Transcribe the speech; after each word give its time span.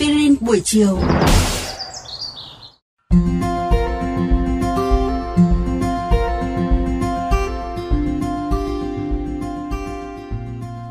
Aspirin 0.00 0.34
buổi 0.40 0.60
chiều. 0.64 0.98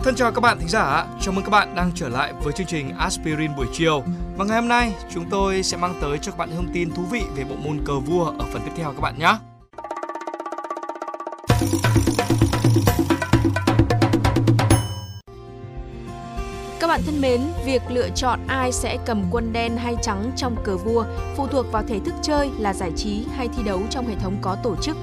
Thân 0.03 0.15
chào 0.15 0.31
các 0.31 0.41
bạn 0.41 0.59
thính 0.59 0.69
giả, 0.69 1.05
chào 1.21 1.33
mừng 1.33 1.43
các 1.43 1.49
bạn 1.49 1.75
đang 1.75 1.91
trở 1.95 2.09
lại 2.09 2.33
với 2.43 2.53
chương 2.53 2.67
trình 2.67 2.89
Aspirin 2.97 3.55
buổi 3.55 3.67
chiều. 3.73 4.03
Và 4.37 4.45
ngày 4.45 4.55
hôm 4.55 4.67
nay 4.67 4.93
chúng 5.13 5.29
tôi 5.29 5.63
sẽ 5.63 5.77
mang 5.77 5.93
tới 6.01 6.17
cho 6.21 6.31
các 6.31 6.37
bạn 6.37 6.49
thông 6.55 6.73
tin 6.73 6.93
thú 6.93 7.03
vị 7.11 7.21
về 7.35 7.43
bộ 7.43 7.55
môn 7.55 7.85
cờ 7.85 7.99
vua 7.99 8.25
ở 8.25 8.45
phần 8.53 8.61
tiếp 8.65 8.71
theo 8.75 8.93
các 8.93 9.01
bạn 9.01 9.19
nhé. 9.19 9.33
Các 16.79 16.87
bạn 16.87 17.01
thân 17.05 17.21
mến, 17.21 17.41
việc 17.65 17.81
lựa 17.89 18.09
chọn 18.09 18.39
ai 18.47 18.71
sẽ 18.71 18.97
cầm 19.05 19.23
quân 19.31 19.53
đen 19.53 19.77
hay 19.77 19.95
trắng 20.01 20.31
trong 20.35 20.55
cờ 20.63 20.77
vua 20.77 21.05
phụ 21.35 21.47
thuộc 21.47 21.71
vào 21.71 21.83
thể 21.87 21.99
thức 21.99 22.13
chơi 22.21 22.49
là 22.57 22.73
giải 22.73 22.91
trí 22.95 23.25
hay 23.35 23.47
thi 23.47 23.63
đấu 23.63 23.81
trong 23.89 24.07
hệ 24.07 24.15
thống 24.15 24.37
có 24.41 24.57
tổ 24.63 24.75
chức. 24.75 24.97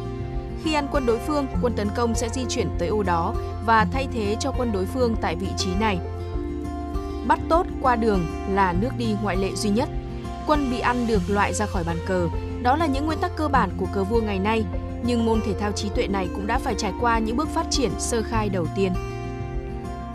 Khi 0.65 0.75
ăn 0.75 0.89
quân 0.93 1.07
đối 1.07 1.19
phương, 1.19 1.47
quân 1.63 1.73
tấn 1.77 1.89
công 1.97 2.15
sẽ 2.15 2.29
di 2.29 2.45
chuyển 2.49 2.69
tới 2.79 2.89
ô 2.89 3.03
đó 3.03 3.35
và 3.67 3.87
thay 3.93 4.09
thế 4.13 4.37
cho 4.41 4.53
quân 4.59 4.73
đối 4.73 4.87
phương 4.87 5.17
tại 5.21 5.37
vị 5.37 5.49
trí 5.57 5.75
này. 5.81 5.99
Bắt 7.27 7.39
tốt 7.49 7.67
qua 7.83 7.97
đường 7.97 8.27
là 8.51 8.75
nước 8.81 8.91
đi 8.99 9.17
ngoại 9.23 9.37
lệ 9.37 9.51
duy 9.55 9.71
nhất. 9.71 9.89
Quân 10.47 10.71
bị 10.71 10.79
ăn 10.79 11.07
được 11.07 11.23
loại 11.29 11.55
ra 11.55 11.67
khỏi 11.67 11.85
bàn 11.85 11.97
cờ. 12.07 12.29
Đó 12.63 12.77
là 12.77 12.87
những 12.87 13.07
nguyên 13.07 13.19
tắc 13.19 13.37
cơ 13.37 13.49
bản 13.49 13.71
của 13.77 13.87
cờ 13.93 14.05
vua 14.05 14.21
ngày 14.21 14.39
nay, 14.39 14.65
nhưng 15.03 15.27
môn 15.27 15.41
thể 15.47 15.53
thao 15.61 15.73
trí 15.73 15.89
tuệ 15.89 16.07
này 16.07 16.29
cũng 16.35 16.47
đã 16.47 16.59
phải 16.59 16.75
trải 16.79 16.93
qua 17.01 17.19
những 17.19 17.37
bước 17.37 17.49
phát 17.49 17.67
triển 17.71 17.91
sơ 17.99 18.23
khai 18.23 18.49
đầu 18.49 18.67
tiên. 18.77 18.93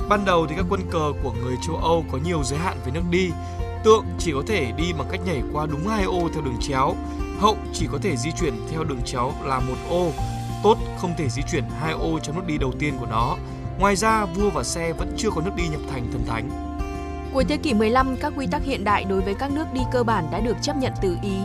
Ban 0.09 0.25
đầu 0.25 0.47
thì 0.47 0.55
các 0.55 0.65
quân 0.69 0.81
cờ 0.91 1.13
của 1.23 1.31
người 1.31 1.55
châu 1.67 1.75
Âu 1.75 2.05
có 2.11 2.17
nhiều 2.25 2.43
giới 2.43 2.59
hạn 2.59 2.77
về 2.85 2.91
nước 2.91 3.03
đi. 3.09 3.29
Tượng 3.83 4.05
chỉ 4.19 4.31
có 4.33 4.43
thể 4.47 4.71
đi 4.77 4.93
bằng 4.93 5.07
cách 5.11 5.21
nhảy 5.25 5.41
qua 5.53 5.65
đúng 5.65 5.87
hai 5.87 6.03
ô 6.03 6.29
theo 6.33 6.41
đường 6.41 6.57
chéo. 6.61 6.95
Hậu 7.39 7.57
chỉ 7.73 7.87
có 7.91 7.97
thể 8.01 8.17
di 8.17 8.31
chuyển 8.39 8.53
theo 8.71 8.83
đường 8.83 9.01
chéo 9.05 9.33
là 9.43 9.59
một 9.59 9.75
ô. 9.89 10.11
Tốt 10.63 10.77
không 10.97 11.13
thể 11.17 11.29
di 11.29 11.41
chuyển 11.51 11.63
hai 11.79 11.91
ô 11.93 12.19
trong 12.19 12.35
nước 12.35 12.43
đi 12.47 12.57
đầu 12.57 12.71
tiên 12.79 12.93
của 12.99 13.05
nó. 13.05 13.35
Ngoài 13.79 13.95
ra, 13.95 14.25
vua 14.25 14.49
và 14.49 14.63
xe 14.63 14.93
vẫn 14.93 15.13
chưa 15.17 15.29
có 15.29 15.41
nước 15.41 15.51
đi 15.55 15.67
nhập 15.67 15.81
thành 15.91 16.07
thần 16.11 16.25
thánh. 16.27 16.49
Cuối 17.33 17.43
thế 17.43 17.57
kỷ 17.57 17.73
15, 17.73 18.15
các 18.17 18.33
quy 18.37 18.47
tắc 18.47 18.63
hiện 18.63 18.83
đại 18.83 19.03
đối 19.03 19.21
với 19.21 19.33
các 19.33 19.51
nước 19.51 19.65
đi 19.73 19.81
cơ 19.91 20.03
bản 20.03 20.27
đã 20.31 20.39
được 20.39 20.57
chấp 20.61 20.77
nhận 20.77 20.93
từ 21.01 21.17
Ý. 21.21 21.37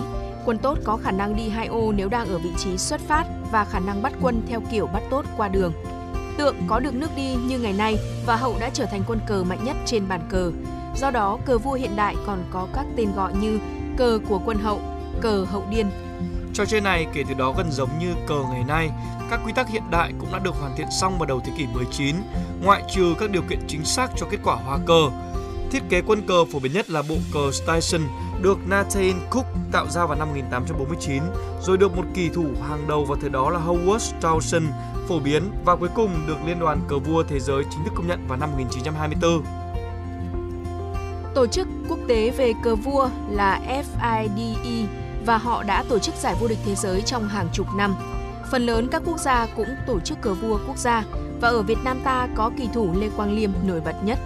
Quân 0.44 0.58
tốt 0.58 0.78
có 0.84 0.96
khả 0.96 1.10
năng 1.10 1.36
đi 1.36 1.48
hai 1.48 1.66
ô 1.66 1.92
nếu 1.92 2.08
đang 2.08 2.28
ở 2.28 2.38
vị 2.38 2.50
trí 2.58 2.78
xuất 2.78 3.00
phát 3.00 3.24
và 3.50 3.64
khả 3.64 3.78
năng 3.78 4.02
bắt 4.02 4.12
quân 4.22 4.42
theo 4.48 4.60
kiểu 4.70 4.86
bắt 4.86 5.02
tốt 5.10 5.24
qua 5.36 5.48
đường. 5.48 5.72
Tượng 6.36 6.56
có 6.66 6.80
được 6.80 6.94
nước 6.94 7.10
đi 7.16 7.34
như 7.34 7.58
ngày 7.58 7.72
nay 7.72 7.98
và 8.26 8.36
hậu 8.36 8.56
đã 8.60 8.70
trở 8.74 8.84
thành 8.84 9.02
quân 9.06 9.20
cờ 9.26 9.44
mạnh 9.44 9.64
nhất 9.64 9.76
trên 9.86 10.08
bàn 10.08 10.20
cờ. 10.30 10.52
Do 10.96 11.10
đó, 11.10 11.38
cờ 11.44 11.58
vua 11.58 11.72
hiện 11.72 11.96
đại 11.96 12.16
còn 12.26 12.44
có 12.50 12.68
các 12.74 12.86
tên 12.96 13.12
gọi 13.16 13.32
như 13.40 13.58
cờ 13.96 14.18
của 14.28 14.40
quân 14.44 14.58
hậu, 14.58 14.80
cờ 15.20 15.44
hậu 15.44 15.66
điên. 15.70 15.90
Trò 16.54 16.64
chơi 16.64 16.80
này 16.80 17.06
kể 17.12 17.22
từ 17.28 17.34
đó 17.34 17.54
gần 17.56 17.70
giống 17.70 17.90
như 18.00 18.14
cờ 18.26 18.42
ngày 18.50 18.64
nay. 18.68 18.90
Các 19.30 19.40
quy 19.46 19.52
tắc 19.52 19.68
hiện 19.68 19.82
đại 19.90 20.12
cũng 20.20 20.32
đã 20.32 20.38
được 20.38 20.54
hoàn 20.54 20.76
thiện 20.76 20.86
xong 21.00 21.18
vào 21.18 21.26
đầu 21.26 21.40
thế 21.44 21.52
kỷ 21.58 21.66
19, 21.66 22.16
ngoại 22.62 22.82
trừ 22.94 23.14
các 23.18 23.30
điều 23.30 23.42
kiện 23.42 23.58
chính 23.68 23.84
xác 23.84 24.10
cho 24.16 24.26
kết 24.30 24.38
quả 24.44 24.54
hòa 24.54 24.78
cờ. 24.86 25.10
Thiết 25.70 25.82
kế 25.88 26.02
quân 26.02 26.26
cờ 26.26 26.44
phổ 26.44 26.58
biến 26.58 26.72
nhất 26.72 26.90
là 26.90 27.02
bộ 27.08 27.16
cờ 27.34 27.50
Station 27.52 28.02
được 28.42 28.58
Nathan 28.68 29.12
Cook 29.30 29.46
tạo 29.72 29.88
ra 29.88 30.06
vào 30.06 30.18
năm 30.18 30.28
1849, 30.28 31.22
rồi 31.62 31.76
được 31.76 31.96
một 31.96 32.04
kỳ 32.14 32.28
thủ 32.28 32.44
hàng 32.68 32.88
đầu 32.88 33.04
vào 33.04 33.18
thời 33.20 33.30
đó 33.30 33.50
là 33.50 33.60
Howard 33.60 33.98
Strawson 33.98 34.62
phổ 35.08 35.20
biến 35.20 35.42
và 35.64 35.76
cuối 35.76 35.88
cùng 35.94 36.10
được 36.26 36.36
Liên 36.46 36.58
đoàn 36.58 36.80
Cờ 36.88 36.98
vua 36.98 37.22
Thế 37.22 37.40
giới 37.40 37.64
chính 37.70 37.84
thức 37.84 37.92
công 37.94 38.06
nhận 38.06 38.26
vào 38.28 38.38
năm 38.38 38.50
1924. 38.50 39.42
Tổ 41.34 41.46
chức 41.46 41.68
quốc 41.88 41.98
tế 42.08 42.30
về 42.30 42.52
cờ 42.62 42.76
vua 42.76 43.08
là 43.30 43.60
FIDE 43.68 44.86
và 45.26 45.38
họ 45.38 45.62
đã 45.62 45.84
tổ 45.88 45.98
chức 45.98 46.14
giải 46.14 46.34
vô 46.40 46.48
địch 46.48 46.58
thế 46.64 46.74
giới 46.74 47.02
trong 47.02 47.28
hàng 47.28 47.48
chục 47.52 47.66
năm. 47.76 47.94
Phần 48.50 48.66
lớn 48.66 48.88
các 48.92 49.02
quốc 49.06 49.18
gia 49.18 49.46
cũng 49.56 49.68
tổ 49.86 50.00
chức 50.00 50.20
cờ 50.20 50.34
vua 50.34 50.58
quốc 50.66 50.78
gia 50.78 51.04
và 51.40 51.48
ở 51.48 51.62
Việt 51.62 51.78
Nam 51.84 52.00
ta 52.04 52.28
có 52.34 52.50
kỳ 52.58 52.68
thủ 52.74 52.94
Lê 53.00 53.08
Quang 53.16 53.32
Liêm 53.32 53.50
nổi 53.66 53.80
bật 53.80 54.04
nhất. 54.04 54.18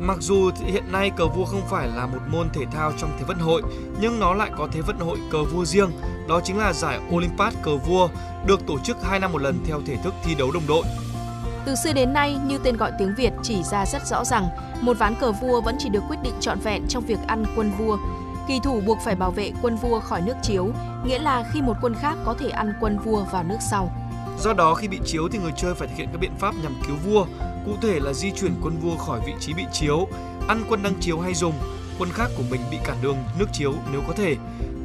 Mặc 0.00 0.16
dù 0.20 0.50
hiện 0.66 0.92
nay 0.92 1.10
cờ 1.10 1.26
vua 1.26 1.44
không 1.44 1.62
phải 1.70 1.88
là 1.88 2.06
một 2.06 2.18
môn 2.28 2.48
thể 2.52 2.64
thao 2.72 2.92
trong 2.98 3.10
Thế 3.18 3.24
vận 3.24 3.38
hội, 3.38 3.62
nhưng 4.00 4.20
nó 4.20 4.34
lại 4.34 4.50
có 4.56 4.68
Thế 4.72 4.80
vận 4.80 4.98
hội 4.98 5.18
cờ 5.30 5.44
vua 5.44 5.64
riêng, 5.64 5.90
đó 6.28 6.40
chính 6.44 6.58
là 6.58 6.72
giải 6.72 7.00
Olympiad 7.14 7.54
cờ 7.62 7.76
vua, 7.76 8.08
được 8.46 8.66
tổ 8.66 8.78
chức 8.78 8.96
2 9.02 9.20
năm 9.20 9.32
một 9.32 9.42
lần 9.42 9.64
theo 9.66 9.80
thể 9.86 9.96
thức 9.96 10.14
thi 10.24 10.34
đấu 10.34 10.50
đồng 10.50 10.66
đội. 10.68 10.84
Từ 11.66 11.74
xưa 11.74 11.92
đến 11.92 12.12
nay, 12.12 12.38
như 12.46 12.58
tên 12.58 12.76
gọi 12.76 12.92
tiếng 12.98 13.14
Việt 13.14 13.32
chỉ 13.42 13.62
ra 13.62 13.86
rất 13.86 14.06
rõ 14.06 14.24
rằng, 14.24 14.48
một 14.80 14.98
ván 14.98 15.14
cờ 15.14 15.32
vua 15.32 15.60
vẫn 15.60 15.76
chỉ 15.78 15.88
được 15.88 16.02
quyết 16.08 16.18
định 16.22 16.34
trọn 16.40 16.58
vẹn 16.60 16.86
trong 16.88 17.04
việc 17.04 17.18
ăn 17.26 17.44
quân 17.56 17.72
vua. 17.78 17.98
Kỳ 18.48 18.60
thủ 18.64 18.80
buộc 18.86 18.98
phải 19.04 19.14
bảo 19.14 19.30
vệ 19.30 19.52
quân 19.62 19.76
vua 19.76 20.00
khỏi 20.00 20.20
nước 20.20 20.36
chiếu, 20.42 20.70
nghĩa 21.04 21.18
là 21.18 21.44
khi 21.52 21.62
một 21.62 21.76
quân 21.82 21.94
khác 21.94 22.18
có 22.24 22.34
thể 22.38 22.48
ăn 22.48 22.72
quân 22.80 22.98
vua 22.98 23.24
vào 23.24 23.44
nước 23.44 23.58
sau. 23.70 23.90
Do 24.38 24.52
đó 24.52 24.74
khi 24.74 24.88
bị 24.88 25.00
chiếu 25.04 25.28
thì 25.28 25.38
người 25.38 25.52
chơi 25.56 25.74
phải 25.74 25.88
thực 25.88 25.96
hiện 25.96 26.08
các 26.12 26.18
biện 26.20 26.32
pháp 26.38 26.54
nhằm 26.62 26.74
cứu 26.86 26.96
vua, 26.96 27.26
cụ 27.66 27.72
thể 27.82 28.00
là 28.00 28.12
di 28.12 28.30
chuyển 28.30 28.54
quân 28.62 28.78
vua 28.78 28.96
khỏi 28.96 29.20
vị 29.26 29.32
trí 29.40 29.54
bị 29.54 29.64
chiếu, 29.72 30.08
ăn 30.48 30.64
quân 30.68 30.82
đang 30.82 30.94
chiếu 31.00 31.20
hay 31.20 31.34
dùng, 31.34 31.54
quân 31.98 32.10
khác 32.12 32.30
của 32.36 32.42
mình 32.50 32.60
bị 32.70 32.76
cản 32.84 32.96
đường 33.02 33.16
nước 33.38 33.46
chiếu 33.52 33.74
nếu 33.92 34.02
có 34.08 34.12
thể. 34.16 34.36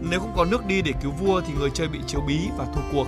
Nếu 0.10 0.20
không 0.20 0.34
có 0.36 0.46
nước 0.46 0.66
đi 0.66 0.82
để 0.82 0.94
cứu 1.04 1.12
vua 1.12 1.42
thì 1.42 1.54
người 1.60 1.70
chơi 1.74 1.88
bị 1.88 2.00
chiếu 2.08 2.22
bí 2.28 2.40
và 2.58 2.66
thua 2.76 2.82
cuộc. 2.92 3.08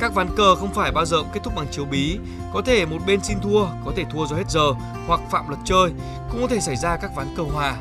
Các 0.00 0.14
ván 0.14 0.28
cờ 0.36 0.54
không 0.54 0.74
phải 0.74 0.92
bao 0.92 1.06
giờ 1.06 1.16
kết 1.32 1.40
thúc 1.44 1.54
bằng 1.56 1.66
chiếu 1.70 1.84
bí, 1.84 2.18
có 2.52 2.62
thể 2.62 2.86
một 2.86 2.98
bên 3.06 3.20
xin 3.22 3.38
thua, 3.42 3.66
có 3.84 3.92
thể 3.96 4.04
thua 4.12 4.26
do 4.26 4.36
hết 4.36 4.50
giờ 4.50 4.72
hoặc 5.06 5.20
phạm 5.30 5.48
luật 5.48 5.60
chơi, 5.64 5.90
cũng 6.30 6.40
có 6.40 6.46
thể 6.46 6.60
xảy 6.60 6.76
ra 6.76 6.96
các 6.96 7.10
ván 7.16 7.26
cờ 7.36 7.42
hòa. 7.42 7.76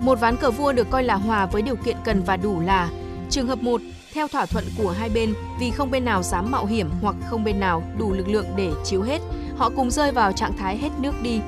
Một 0.00 0.20
ván 0.20 0.36
cờ 0.36 0.50
vua 0.50 0.72
được 0.72 0.90
coi 0.90 1.04
là 1.04 1.14
hòa 1.14 1.46
với 1.46 1.62
điều 1.62 1.76
kiện 1.76 1.96
cần 2.04 2.22
và 2.22 2.36
đủ 2.36 2.60
là 2.60 2.88
trường 3.30 3.46
hợp 3.46 3.58
1 3.58 3.80
theo 4.16 4.28
thỏa 4.28 4.46
thuận 4.46 4.64
của 4.78 4.90
hai 4.90 5.08
bên 5.08 5.34
vì 5.60 5.70
không 5.70 5.90
bên 5.90 6.04
nào 6.04 6.22
dám 6.22 6.50
mạo 6.50 6.66
hiểm 6.66 6.90
hoặc 7.02 7.14
không 7.30 7.44
bên 7.44 7.60
nào 7.60 7.82
đủ 7.98 8.12
lực 8.12 8.28
lượng 8.28 8.46
để 8.56 8.72
chiếu 8.84 9.02
hết, 9.02 9.18
họ 9.56 9.70
cùng 9.76 9.90
rơi 9.90 10.12
vào 10.12 10.32
trạng 10.32 10.56
thái 10.56 10.78
hết 10.78 10.88
nước 10.98 11.12
đi. 11.22 11.40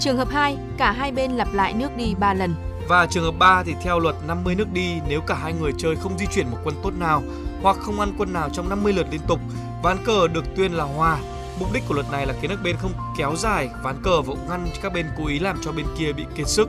Trường 0.00 0.16
hợp 0.16 0.28
2, 0.30 0.56
cả 0.78 0.92
hai 0.92 1.12
bên 1.12 1.32
lặp 1.32 1.52
lại 1.52 1.72
nước 1.72 1.96
đi 1.96 2.14
3 2.14 2.34
lần. 2.34 2.54
Và 2.88 3.06
trường 3.06 3.24
hợp 3.24 3.34
3 3.38 3.62
thì 3.62 3.74
theo 3.82 3.98
luật 3.98 4.14
50 4.26 4.54
nước 4.54 4.72
đi 4.72 4.94
nếu 5.08 5.20
cả 5.20 5.34
hai 5.34 5.52
người 5.52 5.72
chơi 5.78 5.96
không 5.96 6.18
di 6.18 6.26
chuyển 6.26 6.50
một 6.50 6.56
quân 6.64 6.74
tốt 6.82 6.90
nào 6.98 7.22
hoặc 7.62 7.76
không 7.76 8.00
ăn 8.00 8.14
quân 8.18 8.32
nào 8.32 8.48
trong 8.52 8.68
50 8.68 8.92
lượt 8.92 9.06
liên 9.10 9.20
tục, 9.26 9.40
ván 9.82 10.04
cờ 10.04 10.28
được 10.28 10.44
tuyên 10.56 10.72
là 10.72 10.84
hòa. 10.84 11.18
Mục 11.60 11.72
đích 11.72 11.82
của 11.88 11.94
luật 11.94 12.06
này 12.12 12.26
là 12.26 12.34
khiến 12.40 12.50
các 12.50 12.62
bên 12.64 12.76
không 12.76 12.92
kéo 13.18 13.36
dài 13.36 13.68
ván 13.82 13.96
cờ 14.02 14.22
và 14.22 14.34
ngăn 14.48 14.68
các 14.82 14.92
bên 14.92 15.06
cố 15.18 15.26
ý 15.26 15.38
làm 15.38 15.58
cho 15.64 15.72
bên 15.72 15.86
kia 15.98 16.12
bị 16.12 16.24
kiệt 16.36 16.48
sức. 16.48 16.68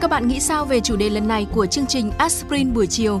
Các 0.00 0.10
bạn 0.10 0.28
nghĩ 0.28 0.40
sao 0.40 0.64
về 0.64 0.80
chủ 0.80 0.96
đề 0.96 1.10
lần 1.10 1.28
này 1.28 1.46
của 1.52 1.66
chương 1.66 1.86
trình 1.86 2.10
Aspirin 2.18 2.74
buổi 2.74 2.86
chiều? 2.86 3.20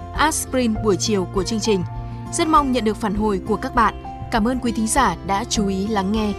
Aspirin 0.21 0.73
buổi 0.83 0.95
chiều 0.99 1.27
của 1.33 1.43
chương 1.43 1.59
trình. 1.59 1.83
Rất 2.33 2.47
mong 2.47 2.71
nhận 2.71 2.83
được 2.83 2.97
phản 2.97 3.15
hồi 3.15 3.41
của 3.47 3.55
các 3.55 3.75
bạn. 3.75 4.03
Cảm 4.31 4.47
ơn 4.47 4.59
quý 4.59 4.71
thính 4.71 4.87
giả 4.87 5.15
đã 5.27 5.43
chú 5.49 5.67
ý 5.67 5.87
lắng 5.87 6.11
nghe. 6.11 6.33